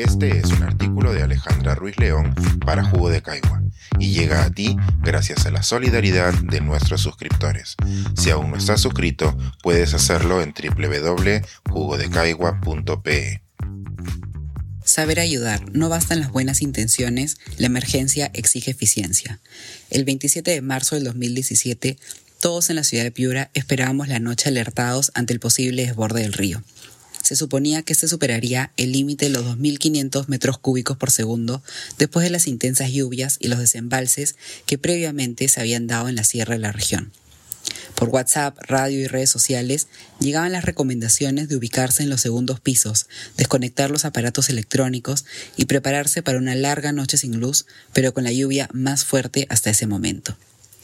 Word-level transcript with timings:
Este 0.00 0.38
es 0.38 0.46
un 0.46 0.62
artículo 0.62 1.12
de 1.12 1.22
Alejandra 1.22 1.74
Ruiz 1.74 1.98
León 1.98 2.34
para 2.64 2.82
Jugo 2.82 3.10
de 3.10 3.20
Caigua 3.20 3.62
y 3.98 4.12
llega 4.12 4.44
a 4.44 4.50
ti 4.50 4.74
gracias 5.02 5.44
a 5.44 5.50
la 5.50 5.62
solidaridad 5.62 6.32
de 6.32 6.62
nuestros 6.62 7.02
suscriptores. 7.02 7.76
Si 8.16 8.30
aún 8.30 8.50
no 8.50 8.56
estás 8.56 8.80
suscrito, 8.80 9.36
puedes 9.62 9.92
hacerlo 9.92 10.40
en 10.40 10.54
www.jugodecaigua.pe. 10.54 13.42
Saber 14.86 15.20
ayudar. 15.20 15.70
No 15.72 15.90
bastan 15.90 16.20
las 16.20 16.30
buenas 16.30 16.62
intenciones, 16.62 17.36
la 17.58 17.66
emergencia 17.66 18.30
exige 18.32 18.70
eficiencia. 18.70 19.38
El 19.90 20.06
27 20.06 20.50
de 20.50 20.62
marzo 20.62 20.94
del 20.94 21.04
2017, 21.04 21.98
todos 22.40 22.70
en 22.70 22.76
la 22.76 22.84
ciudad 22.84 23.04
de 23.04 23.10
Piura 23.10 23.50
esperábamos 23.52 24.08
la 24.08 24.18
noche 24.18 24.48
alertados 24.48 25.12
ante 25.14 25.34
el 25.34 25.40
posible 25.40 25.84
desborde 25.84 26.22
del 26.22 26.32
río 26.32 26.62
se 27.30 27.36
suponía 27.36 27.82
que 27.82 27.94
se 27.94 28.08
superaría 28.08 28.72
el 28.76 28.90
límite 28.90 29.26
de 29.26 29.30
los 29.30 29.44
2.500 29.44 30.26
metros 30.26 30.58
cúbicos 30.58 30.96
por 30.96 31.12
segundo 31.12 31.62
después 31.96 32.24
de 32.24 32.30
las 32.30 32.48
intensas 32.48 32.90
lluvias 32.90 33.36
y 33.38 33.46
los 33.46 33.60
desembalses 33.60 34.34
que 34.66 34.78
previamente 34.78 35.46
se 35.46 35.60
habían 35.60 35.86
dado 35.86 36.08
en 36.08 36.16
la 36.16 36.24
sierra 36.24 36.54
de 36.54 36.58
la 36.58 36.72
región. 36.72 37.12
Por 37.94 38.08
WhatsApp, 38.08 38.58
radio 38.62 38.98
y 38.98 39.06
redes 39.06 39.30
sociales 39.30 39.86
llegaban 40.18 40.50
las 40.50 40.64
recomendaciones 40.64 41.48
de 41.48 41.54
ubicarse 41.54 42.02
en 42.02 42.10
los 42.10 42.20
segundos 42.20 42.58
pisos, 42.58 43.06
desconectar 43.36 43.92
los 43.92 44.04
aparatos 44.04 44.48
electrónicos 44.48 45.24
y 45.56 45.66
prepararse 45.66 46.24
para 46.24 46.38
una 46.38 46.56
larga 46.56 46.90
noche 46.90 47.16
sin 47.16 47.38
luz, 47.38 47.64
pero 47.92 48.12
con 48.12 48.24
la 48.24 48.32
lluvia 48.32 48.68
más 48.72 49.04
fuerte 49.04 49.46
hasta 49.50 49.70
ese 49.70 49.86
momento. 49.86 50.36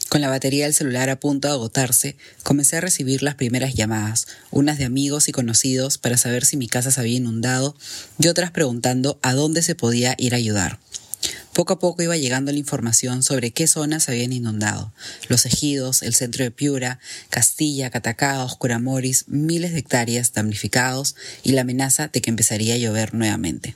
Con 0.09 0.21
la 0.21 0.29
batería 0.29 0.63
del 0.63 0.73
celular 0.73 1.09
a 1.09 1.19
punto 1.19 1.49
de 1.49 1.55
agotarse, 1.55 2.15
comencé 2.43 2.77
a 2.77 2.81
recibir 2.81 3.23
las 3.23 3.35
primeras 3.35 3.73
llamadas, 3.73 4.27
unas 4.51 4.77
de 4.77 4.85
amigos 4.85 5.27
y 5.27 5.33
conocidos 5.33 5.97
para 5.97 6.15
saber 6.17 6.45
si 6.45 6.55
mi 6.55 6.67
casa 6.67 6.91
se 6.91 7.01
había 7.01 7.17
inundado 7.17 7.75
y 8.17 8.29
otras 8.29 8.51
preguntando 8.51 9.19
a 9.21 9.33
dónde 9.33 9.61
se 9.61 9.75
podía 9.75 10.15
ir 10.17 10.33
a 10.33 10.37
ayudar. 10.37 10.79
Poco 11.53 11.73
a 11.73 11.79
poco 11.79 12.03
iba 12.03 12.15
llegando 12.15 12.51
la 12.51 12.57
información 12.59 13.21
sobre 13.21 13.51
qué 13.51 13.67
zonas 13.67 14.03
se 14.03 14.11
habían 14.11 14.31
inundado. 14.31 14.93
Los 15.27 15.45
ejidos, 15.45 16.03
el 16.03 16.13
centro 16.13 16.43
de 16.43 16.51
Piura, 16.51 16.99
Castilla, 17.29 17.89
Catacaos, 17.89 18.55
Curamoris, 18.55 19.25
miles 19.27 19.73
de 19.73 19.79
hectáreas 19.79 20.31
damnificados 20.33 21.15
y 21.43 21.53
la 21.53 21.61
amenaza 21.61 22.07
de 22.09 22.21
que 22.21 22.29
empezaría 22.29 22.75
a 22.75 22.77
llover 22.77 23.13
nuevamente. 23.13 23.75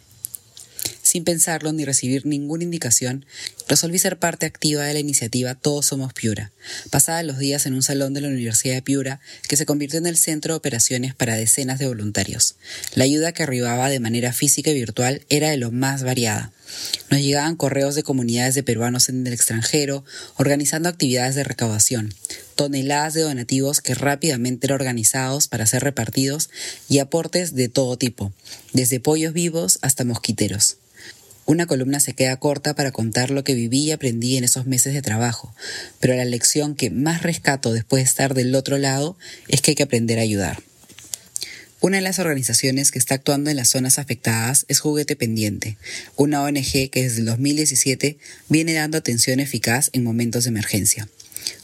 Sin 1.11 1.25
pensarlo 1.25 1.73
ni 1.73 1.83
recibir 1.83 2.25
ninguna 2.25 2.63
indicación, 2.63 3.25
resolví 3.67 3.99
ser 3.99 4.17
parte 4.17 4.45
activa 4.45 4.85
de 4.85 4.93
la 4.93 5.01
iniciativa 5.01 5.55
Todos 5.55 5.87
Somos 5.87 6.13
Piura, 6.13 6.53
pasada 6.89 7.21
los 7.21 7.37
días 7.37 7.65
en 7.65 7.73
un 7.73 7.83
salón 7.83 8.13
de 8.13 8.21
la 8.21 8.29
Universidad 8.29 8.75
de 8.75 8.81
Piura 8.81 9.19
que 9.49 9.57
se 9.57 9.65
convirtió 9.65 9.99
en 9.99 10.05
el 10.05 10.15
centro 10.15 10.53
de 10.53 10.59
operaciones 10.59 11.13
para 11.13 11.35
decenas 11.35 11.79
de 11.79 11.87
voluntarios. 11.87 12.55
La 12.95 13.03
ayuda 13.03 13.33
que 13.33 13.43
arribaba 13.43 13.89
de 13.89 13.99
manera 13.99 14.31
física 14.31 14.71
y 14.71 14.75
virtual 14.75 15.23
era 15.27 15.49
de 15.49 15.57
lo 15.57 15.69
más 15.69 16.03
variada. 16.03 16.53
Nos 17.09 17.19
llegaban 17.19 17.57
correos 17.57 17.95
de 17.95 18.03
comunidades 18.03 18.55
de 18.55 18.63
peruanos 18.63 19.09
en 19.09 19.27
el 19.27 19.33
extranjero, 19.33 20.05
organizando 20.37 20.87
actividades 20.87 21.35
de 21.35 21.43
recaudación, 21.43 22.13
toneladas 22.55 23.15
de 23.15 23.23
donativos 23.23 23.81
que 23.81 23.95
rápidamente 23.95 24.67
eran 24.67 24.79
organizados 24.79 25.49
para 25.49 25.65
ser 25.65 25.83
repartidos 25.83 26.49
y 26.87 26.99
aportes 26.99 27.53
de 27.53 27.67
todo 27.67 27.97
tipo, 27.97 28.31
desde 28.71 29.01
pollos 29.01 29.33
vivos 29.33 29.77
hasta 29.81 30.05
mosquiteros. 30.05 30.77
Una 31.45 31.65
columna 31.65 31.99
se 31.99 32.13
queda 32.13 32.37
corta 32.37 32.75
para 32.75 32.91
contar 32.91 33.31
lo 33.31 33.43
que 33.43 33.55
viví 33.55 33.83
y 33.83 33.91
aprendí 33.91 34.37
en 34.37 34.43
esos 34.43 34.67
meses 34.67 34.93
de 34.93 35.01
trabajo, 35.01 35.53
pero 35.99 36.15
la 36.15 36.25
lección 36.25 36.75
que 36.75 36.89
más 36.89 37.23
rescato 37.23 37.73
después 37.73 38.03
de 38.03 38.09
estar 38.09 38.33
del 38.33 38.53
otro 38.55 38.77
lado 38.77 39.17
es 39.47 39.61
que 39.61 39.71
hay 39.71 39.75
que 39.75 39.83
aprender 39.83 40.19
a 40.19 40.23
ayudar. 40.23 40.61
Una 41.81 41.97
de 41.97 42.03
las 42.03 42.19
organizaciones 42.19 42.91
que 42.91 42.99
está 42.99 43.15
actuando 43.15 43.49
en 43.49 43.55
las 43.55 43.69
zonas 43.69 43.97
afectadas 43.97 44.65
es 44.67 44.79
Juguete 44.79 45.15
Pendiente, 45.15 45.77
una 46.15 46.43
ONG 46.43 46.91
que 46.91 47.01
desde 47.01 47.21
el 47.21 47.25
2017 47.25 48.19
viene 48.49 48.73
dando 48.73 48.99
atención 48.99 49.39
eficaz 49.39 49.89
en 49.93 50.03
momentos 50.03 50.43
de 50.43 50.51
emergencia. 50.51 51.09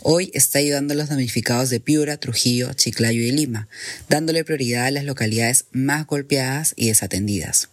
Hoy 0.01 0.31
está 0.33 0.57
ayudando 0.57 0.95
a 0.95 0.97
los 0.97 1.09
damnificados 1.09 1.69
de 1.69 1.79
Piura, 1.79 2.17
Trujillo, 2.17 2.73
Chiclayo 2.73 3.21
y 3.21 3.31
Lima, 3.31 3.67
dándole 4.09 4.43
prioridad 4.43 4.87
a 4.87 4.91
las 4.91 5.05
localidades 5.05 5.65
más 5.71 6.07
golpeadas 6.07 6.73
y 6.75 6.87
desatendidas. 6.87 7.69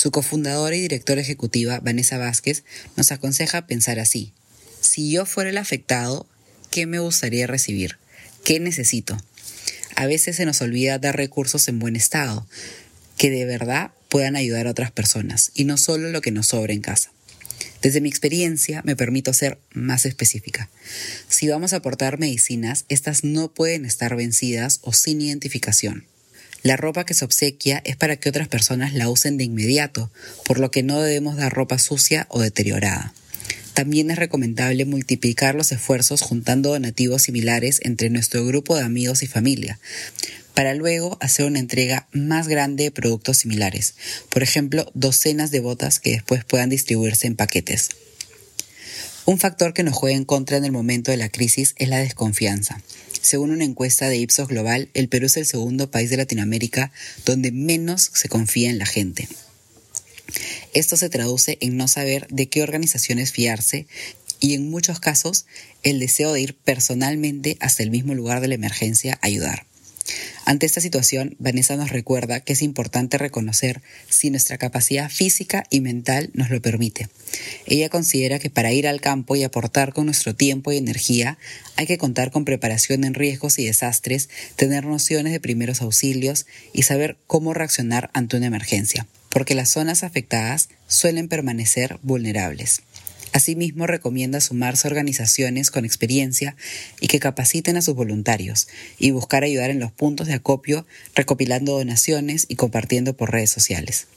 Su 0.00 0.10
cofundadora 0.10 0.74
y 0.74 0.80
directora 0.80 1.20
ejecutiva, 1.20 1.78
Vanessa 1.80 2.16
Vázquez, 2.16 2.64
nos 2.96 3.12
aconseja 3.12 3.66
pensar 3.66 3.98
así. 3.98 4.32
Si 4.80 5.10
yo 5.10 5.26
fuera 5.26 5.50
el 5.50 5.58
afectado, 5.58 6.26
¿qué 6.70 6.86
me 6.86 7.00
gustaría 7.00 7.46
recibir? 7.46 7.98
¿Qué 8.42 8.60
necesito? 8.60 9.22
A 9.96 10.06
veces 10.06 10.36
se 10.36 10.46
nos 10.46 10.62
olvida 10.62 10.98
dar 10.98 11.18
recursos 11.18 11.68
en 11.68 11.78
buen 11.78 11.96
estado, 11.96 12.46
que 13.18 13.28
de 13.28 13.44
verdad 13.44 13.90
puedan 14.08 14.36
ayudar 14.36 14.68
a 14.68 14.70
otras 14.70 14.90
personas, 14.90 15.50
y 15.52 15.64
no 15.64 15.76
solo 15.76 16.08
lo 16.08 16.22
que 16.22 16.30
nos 16.30 16.46
sobra 16.46 16.72
en 16.72 16.80
casa. 16.80 17.12
Desde 17.82 18.00
mi 18.00 18.08
experiencia 18.08 18.80
me 18.86 18.96
permito 18.96 19.34
ser 19.34 19.58
más 19.74 20.06
específica. 20.06 20.70
Si 21.28 21.46
vamos 21.46 21.74
a 21.74 21.76
aportar 21.76 22.18
medicinas, 22.18 22.86
estas 22.88 23.22
no 23.22 23.52
pueden 23.52 23.84
estar 23.84 24.16
vencidas 24.16 24.78
o 24.80 24.94
sin 24.94 25.20
identificación. 25.20 26.06
La 26.62 26.76
ropa 26.76 27.04
que 27.04 27.14
se 27.14 27.24
obsequia 27.24 27.80
es 27.84 27.96
para 27.96 28.16
que 28.16 28.28
otras 28.28 28.48
personas 28.48 28.92
la 28.92 29.08
usen 29.08 29.38
de 29.38 29.44
inmediato, 29.44 30.10
por 30.44 30.58
lo 30.58 30.70
que 30.70 30.82
no 30.82 31.00
debemos 31.00 31.36
dar 31.36 31.52
ropa 31.52 31.78
sucia 31.78 32.26
o 32.28 32.40
deteriorada. 32.40 33.14
También 33.72 34.10
es 34.10 34.18
recomendable 34.18 34.84
multiplicar 34.84 35.54
los 35.54 35.72
esfuerzos 35.72 36.20
juntando 36.20 36.70
donativos 36.70 37.22
similares 37.22 37.80
entre 37.82 38.10
nuestro 38.10 38.44
grupo 38.44 38.76
de 38.76 38.82
amigos 38.82 39.22
y 39.22 39.26
familia, 39.26 39.78
para 40.54 40.74
luego 40.74 41.16
hacer 41.22 41.46
una 41.46 41.60
entrega 41.60 42.06
más 42.12 42.46
grande 42.46 42.84
de 42.84 42.90
productos 42.90 43.38
similares, 43.38 43.94
por 44.28 44.42
ejemplo, 44.42 44.90
docenas 44.92 45.50
de 45.50 45.60
botas 45.60 45.98
que 45.98 46.10
después 46.10 46.44
puedan 46.44 46.68
distribuirse 46.68 47.26
en 47.26 47.36
paquetes. 47.36 47.88
Un 49.24 49.38
factor 49.38 49.72
que 49.72 49.84
nos 49.84 49.94
juega 49.94 50.16
en 50.16 50.24
contra 50.24 50.58
en 50.58 50.64
el 50.64 50.72
momento 50.72 51.10
de 51.10 51.16
la 51.16 51.30
crisis 51.30 51.74
es 51.78 51.88
la 51.88 51.98
desconfianza. 51.98 52.82
Según 53.22 53.50
una 53.50 53.64
encuesta 53.64 54.08
de 54.08 54.16
Ipsos 54.16 54.48
Global, 54.48 54.88
el 54.94 55.08
Perú 55.08 55.26
es 55.26 55.36
el 55.36 55.46
segundo 55.46 55.90
país 55.90 56.10
de 56.10 56.16
Latinoamérica 56.16 56.90
donde 57.26 57.52
menos 57.52 58.10
se 58.14 58.28
confía 58.28 58.70
en 58.70 58.78
la 58.78 58.86
gente. 58.86 59.28
Esto 60.72 60.96
se 60.96 61.10
traduce 61.10 61.58
en 61.60 61.76
no 61.76 61.88
saber 61.88 62.26
de 62.28 62.48
qué 62.48 62.62
organizaciones 62.62 63.32
fiarse 63.32 63.86
y 64.38 64.54
en 64.54 64.70
muchos 64.70 65.00
casos 65.00 65.46
el 65.82 65.98
deseo 65.98 66.32
de 66.32 66.40
ir 66.40 66.56
personalmente 66.56 67.56
hasta 67.60 67.82
el 67.82 67.90
mismo 67.90 68.14
lugar 68.14 68.40
de 68.40 68.48
la 68.48 68.54
emergencia 68.54 69.18
a 69.20 69.26
ayudar. 69.26 69.66
Ante 70.50 70.66
esta 70.66 70.80
situación, 70.80 71.36
Vanessa 71.38 71.76
nos 71.76 71.90
recuerda 71.90 72.40
que 72.40 72.54
es 72.54 72.62
importante 72.62 73.18
reconocer 73.18 73.82
si 74.08 74.30
nuestra 74.30 74.58
capacidad 74.58 75.08
física 75.08 75.62
y 75.70 75.80
mental 75.80 76.30
nos 76.32 76.50
lo 76.50 76.60
permite. 76.60 77.08
Ella 77.66 77.88
considera 77.88 78.40
que 78.40 78.50
para 78.50 78.72
ir 78.72 78.88
al 78.88 79.00
campo 79.00 79.36
y 79.36 79.44
aportar 79.44 79.92
con 79.92 80.06
nuestro 80.06 80.34
tiempo 80.34 80.72
y 80.72 80.76
energía 80.76 81.38
hay 81.76 81.86
que 81.86 81.98
contar 81.98 82.32
con 82.32 82.44
preparación 82.44 83.04
en 83.04 83.14
riesgos 83.14 83.60
y 83.60 83.64
desastres, 83.64 84.28
tener 84.56 84.84
nociones 84.86 85.32
de 85.32 85.38
primeros 85.38 85.82
auxilios 85.82 86.46
y 86.72 86.82
saber 86.82 87.16
cómo 87.28 87.54
reaccionar 87.54 88.10
ante 88.12 88.36
una 88.36 88.46
emergencia, 88.46 89.06
porque 89.28 89.54
las 89.54 89.70
zonas 89.70 90.02
afectadas 90.02 90.68
suelen 90.88 91.28
permanecer 91.28 92.00
vulnerables. 92.02 92.82
Asimismo, 93.32 93.86
recomienda 93.86 94.40
sumarse 94.40 94.86
a 94.86 94.90
organizaciones 94.90 95.70
con 95.70 95.84
experiencia 95.84 96.56
y 97.00 97.06
que 97.06 97.20
capaciten 97.20 97.76
a 97.76 97.82
sus 97.82 97.94
voluntarios 97.94 98.66
y 98.98 99.12
buscar 99.12 99.44
ayudar 99.44 99.70
en 99.70 99.78
los 99.78 99.92
puntos 99.92 100.26
de 100.26 100.34
acopio, 100.34 100.84
recopilando 101.14 101.72
donaciones 101.72 102.46
y 102.48 102.56
compartiendo 102.56 103.16
por 103.16 103.30
redes 103.30 103.50
sociales. 103.50 104.08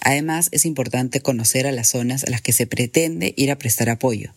Además, 0.00 0.48
es 0.52 0.64
importante 0.64 1.20
conocer 1.20 1.66
a 1.66 1.72
las 1.72 1.88
zonas 1.88 2.24
a 2.24 2.30
las 2.30 2.40
que 2.40 2.52
se 2.52 2.66
pretende 2.66 3.34
ir 3.36 3.50
a 3.50 3.58
prestar 3.58 3.90
apoyo. 3.90 4.32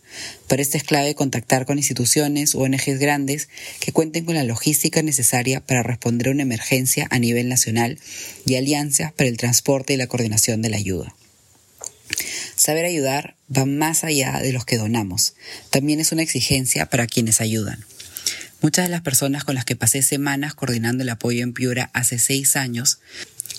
Por 0.48 0.60
esto 0.60 0.76
es 0.76 0.82
clave 0.82 1.14
contactar 1.14 1.66
con 1.66 1.78
instituciones 1.78 2.54
o 2.54 2.60
ONGs 2.60 2.98
grandes 2.98 3.48
que 3.80 3.92
cuenten 3.92 4.24
con 4.24 4.34
la 4.34 4.44
logística 4.44 5.02
necesaria 5.02 5.60
para 5.60 5.82
responder 5.82 6.28
a 6.28 6.32
una 6.32 6.42
emergencia 6.42 7.06
a 7.10 7.18
nivel 7.18 7.48
nacional 7.48 7.98
y 8.44 8.56
alianzas 8.56 9.12
para 9.12 9.28
el 9.28 9.36
transporte 9.36 9.92
y 9.92 9.98
la 9.98 10.08
coordinación 10.08 10.62
de 10.62 10.70
la 10.70 10.78
ayuda. 10.78 11.14
Saber 12.56 12.84
ayudar 12.84 13.36
va 13.54 13.66
más 13.66 14.04
allá 14.04 14.40
de 14.40 14.52
los 14.52 14.64
que 14.64 14.78
donamos. 14.78 15.34
También 15.70 16.00
es 16.00 16.12
una 16.12 16.22
exigencia 16.22 16.86
para 16.86 17.06
quienes 17.06 17.40
ayudan. 17.40 17.84
Muchas 18.60 18.84
de 18.84 18.90
las 18.90 19.00
personas 19.02 19.44
con 19.44 19.56
las 19.56 19.64
que 19.64 19.74
pasé 19.74 20.02
semanas 20.02 20.54
coordinando 20.54 21.02
el 21.02 21.08
apoyo 21.08 21.42
en 21.42 21.52
Piura 21.52 21.90
hace 21.94 22.18
seis 22.18 22.54
años 22.54 23.00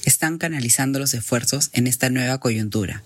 están 0.05 0.37
canalizando 0.37 0.99
los 0.99 1.13
esfuerzos 1.13 1.69
en 1.73 1.87
esta 1.87 2.09
nueva 2.09 2.39
coyuntura. 2.39 3.03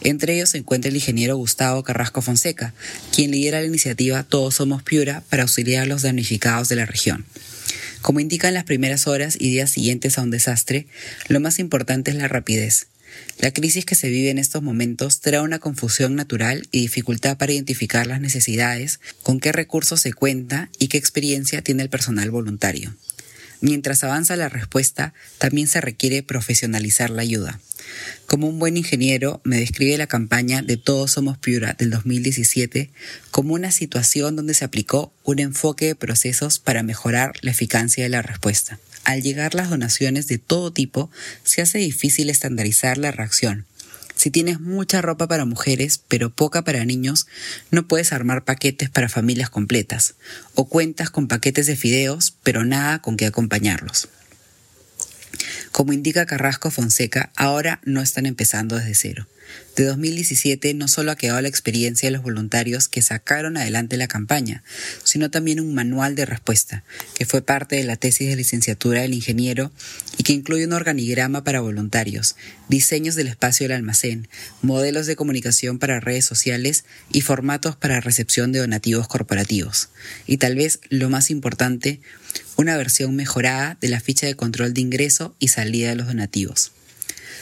Entre 0.00 0.34
ellos 0.34 0.50
se 0.50 0.58
encuentra 0.58 0.88
el 0.88 0.96
ingeniero 0.96 1.36
Gustavo 1.36 1.82
Carrasco 1.82 2.22
Fonseca, 2.22 2.74
quien 3.14 3.30
lidera 3.30 3.60
la 3.60 3.66
iniciativa 3.66 4.22
Todos 4.24 4.56
Somos 4.56 4.82
Piura 4.82 5.22
para 5.28 5.42
auxiliar 5.42 5.84
a 5.84 5.86
los 5.86 6.02
damnificados 6.02 6.68
de 6.68 6.76
la 6.76 6.86
región. 6.86 7.26
Como 8.02 8.20
indican 8.20 8.52
las 8.52 8.64
primeras 8.64 9.06
horas 9.06 9.36
y 9.38 9.50
días 9.50 9.70
siguientes 9.70 10.18
a 10.18 10.22
un 10.22 10.30
desastre, 10.30 10.86
lo 11.28 11.40
más 11.40 11.58
importante 11.58 12.10
es 12.10 12.16
la 12.16 12.28
rapidez. 12.28 12.86
La 13.38 13.52
crisis 13.52 13.84
que 13.84 13.94
se 13.94 14.08
vive 14.08 14.30
en 14.30 14.38
estos 14.38 14.62
momentos 14.62 15.20
trae 15.20 15.40
una 15.40 15.58
confusión 15.58 16.14
natural 16.14 16.66
y 16.70 16.80
dificultad 16.80 17.36
para 17.36 17.52
identificar 17.52 18.06
las 18.06 18.20
necesidades, 18.20 19.00
con 19.22 19.40
qué 19.40 19.52
recursos 19.52 20.00
se 20.00 20.12
cuenta 20.12 20.70
y 20.78 20.88
qué 20.88 20.98
experiencia 20.98 21.62
tiene 21.62 21.82
el 21.82 21.90
personal 21.90 22.30
voluntario. 22.30 22.94
Mientras 23.60 24.04
avanza 24.04 24.36
la 24.36 24.48
respuesta, 24.48 25.14
también 25.38 25.68
se 25.68 25.80
requiere 25.80 26.22
profesionalizar 26.22 27.10
la 27.10 27.22
ayuda. 27.22 27.60
Como 28.26 28.46
un 28.46 28.58
buen 28.58 28.76
ingeniero, 28.76 29.40
me 29.44 29.58
describe 29.58 29.96
la 29.96 30.06
campaña 30.06 30.62
de 30.62 30.76
Todos 30.76 31.12
Somos 31.12 31.38
Piura 31.38 31.74
del 31.78 31.90
2017 31.90 32.90
como 33.30 33.54
una 33.54 33.70
situación 33.70 34.36
donde 34.36 34.54
se 34.54 34.64
aplicó 34.64 35.12
un 35.22 35.38
enfoque 35.38 35.86
de 35.86 35.94
procesos 35.94 36.58
para 36.58 36.82
mejorar 36.82 37.32
la 37.42 37.50
eficacia 37.52 38.04
de 38.04 38.10
la 38.10 38.22
respuesta. 38.22 38.78
Al 39.04 39.22
llegar 39.22 39.54
las 39.54 39.70
donaciones 39.70 40.26
de 40.26 40.38
todo 40.38 40.72
tipo, 40.72 41.10
se 41.44 41.62
hace 41.62 41.78
difícil 41.78 42.30
estandarizar 42.30 42.98
la 42.98 43.10
reacción 43.10 43.66
si 44.14 44.30
tienes 44.30 44.60
mucha 44.60 45.02
ropa 45.02 45.28
para 45.28 45.44
mujeres, 45.44 46.00
pero 46.08 46.30
poca 46.30 46.62
para 46.62 46.84
niños, 46.84 47.26
no 47.70 47.86
puedes 47.86 48.12
armar 48.12 48.44
paquetes 48.44 48.88
para 48.88 49.08
familias 49.08 49.50
completas, 49.50 50.14
o 50.54 50.68
cuentas 50.68 51.10
con 51.10 51.28
paquetes 51.28 51.66
de 51.66 51.76
fideos, 51.76 52.34
pero 52.42 52.64
nada 52.64 53.00
con 53.00 53.16
qué 53.16 53.26
acompañarlos. 53.26 54.08
Como 55.74 55.92
indica 55.92 56.24
Carrasco 56.24 56.70
Fonseca, 56.70 57.32
ahora 57.34 57.80
no 57.84 58.00
están 58.00 58.26
empezando 58.26 58.76
desde 58.76 58.94
cero. 58.94 59.26
De 59.74 59.82
2017 59.82 60.72
no 60.72 60.86
solo 60.86 61.10
ha 61.10 61.16
quedado 61.16 61.40
la 61.40 61.48
experiencia 61.48 62.06
de 62.06 62.12
los 62.12 62.22
voluntarios 62.22 62.86
que 62.86 63.02
sacaron 63.02 63.56
adelante 63.56 63.96
la 63.96 64.06
campaña, 64.06 64.62
sino 65.02 65.32
también 65.32 65.58
un 65.58 65.74
manual 65.74 66.14
de 66.14 66.26
respuesta, 66.26 66.84
que 67.16 67.26
fue 67.26 67.42
parte 67.42 67.74
de 67.74 67.82
la 67.82 67.96
tesis 67.96 68.28
de 68.28 68.36
licenciatura 68.36 69.00
del 69.00 69.14
ingeniero 69.14 69.72
y 70.16 70.22
que 70.22 70.32
incluye 70.32 70.66
un 70.66 70.72
organigrama 70.72 71.44
para 71.44 71.60
voluntarios, 71.60 72.36
diseños 72.68 73.14
del 73.14 73.28
espacio 73.28 73.64
del 73.64 73.76
almacén, 73.76 74.28
modelos 74.62 75.06
de 75.06 75.16
comunicación 75.16 75.78
para 75.78 76.00
redes 76.00 76.24
sociales 76.24 76.84
y 77.10 77.20
formatos 77.20 77.76
para 77.76 78.00
recepción 78.00 78.52
de 78.52 78.60
donativos 78.60 79.08
corporativos. 79.08 79.88
Y 80.26 80.36
tal 80.36 80.56
vez 80.56 80.80
lo 80.88 81.10
más 81.10 81.30
importante, 81.30 82.00
una 82.56 82.76
versión 82.76 83.16
mejorada 83.16 83.76
de 83.80 83.88
la 83.88 84.00
ficha 84.00 84.26
de 84.26 84.36
control 84.36 84.74
de 84.74 84.80
ingreso 84.80 85.34
y 85.38 85.48
salida 85.48 85.90
de 85.90 85.96
los 85.96 86.06
donativos. 86.06 86.72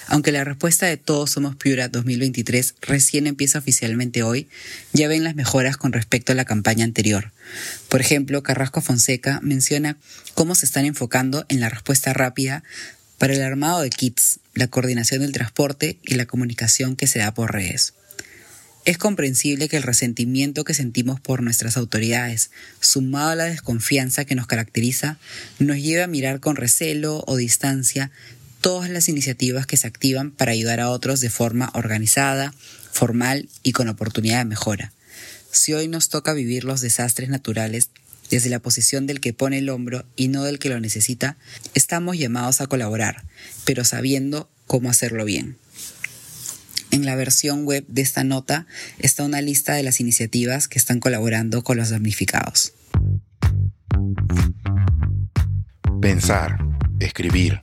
Aunque 0.08 0.32
la 0.32 0.44
respuesta 0.44 0.86
de 0.86 0.96
Todos 0.96 1.30
Somos 1.30 1.56
Piura 1.56 1.88
2023 1.88 2.74
recién 2.82 3.26
empieza 3.26 3.58
oficialmente 3.58 4.22
hoy, 4.22 4.48
ya 4.92 5.08
ven 5.08 5.24
las 5.24 5.34
mejoras 5.34 5.76
con 5.76 5.92
respecto 5.92 6.32
a 6.32 6.34
la 6.34 6.44
campaña 6.44 6.84
anterior. 6.84 7.32
Por 7.88 8.00
ejemplo, 8.00 8.42
Carrasco 8.42 8.80
Fonseca 8.80 9.40
menciona 9.42 9.96
cómo 10.34 10.54
se 10.54 10.66
están 10.66 10.84
enfocando 10.84 11.46
en 11.48 11.60
la 11.60 11.68
respuesta 11.68 12.12
rápida 12.12 12.62
para 13.18 13.34
el 13.34 13.42
armado 13.42 13.82
de 13.82 13.90
kits, 13.90 14.40
la 14.54 14.66
coordinación 14.66 15.20
del 15.20 15.32
transporte 15.32 15.98
y 16.02 16.16
la 16.16 16.26
comunicación 16.26 16.96
que 16.96 17.06
se 17.06 17.20
da 17.20 17.32
por 17.32 17.52
redes. 17.52 17.94
Es 18.84 18.98
comprensible 18.98 19.68
que 19.68 19.76
el 19.76 19.84
resentimiento 19.84 20.64
que 20.64 20.74
sentimos 20.74 21.20
por 21.20 21.40
nuestras 21.40 21.76
autoridades, 21.76 22.50
sumado 22.80 23.30
a 23.30 23.36
la 23.36 23.44
desconfianza 23.44 24.24
que 24.24 24.34
nos 24.34 24.48
caracteriza, 24.48 25.18
nos 25.60 25.76
lleve 25.76 26.02
a 26.02 26.08
mirar 26.08 26.40
con 26.40 26.56
recelo 26.56 27.22
o 27.28 27.36
distancia 27.36 28.10
todas 28.62 28.88
las 28.88 29.08
iniciativas 29.08 29.66
que 29.66 29.76
se 29.76 29.88
activan 29.88 30.30
para 30.30 30.52
ayudar 30.52 30.80
a 30.80 30.88
otros 30.88 31.20
de 31.20 31.28
forma 31.28 31.70
organizada, 31.74 32.54
formal 32.92 33.48
y 33.62 33.72
con 33.72 33.88
oportunidad 33.88 34.38
de 34.38 34.44
mejora. 34.46 34.92
Si 35.50 35.74
hoy 35.74 35.88
nos 35.88 36.08
toca 36.08 36.32
vivir 36.32 36.64
los 36.64 36.80
desastres 36.80 37.28
naturales 37.28 37.90
desde 38.30 38.48
la 38.48 38.60
posición 38.60 39.06
del 39.06 39.20
que 39.20 39.34
pone 39.34 39.58
el 39.58 39.68
hombro 39.68 40.06
y 40.16 40.28
no 40.28 40.44
del 40.44 40.60
que 40.60 40.70
lo 40.70 40.80
necesita, 40.80 41.36
estamos 41.74 42.16
llamados 42.16 42.60
a 42.60 42.68
colaborar, 42.68 43.24
pero 43.64 43.84
sabiendo 43.84 44.48
cómo 44.66 44.88
hacerlo 44.88 45.24
bien. 45.24 45.58
En 46.92 47.04
la 47.04 47.16
versión 47.16 47.64
web 47.64 47.84
de 47.88 48.02
esta 48.02 48.22
nota 48.22 48.66
está 48.98 49.24
una 49.24 49.40
lista 49.40 49.74
de 49.74 49.82
las 49.82 49.98
iniciativas 49.98 50.68
que 50.68 50.78
están 50.78 51.00
colaborando 51.00 51.64
con 51.64 51.78
los 51.78 51.90
damnificados. 51.90 52.74
Pensar, 56.00 56.58
escribir, 57.00 57.62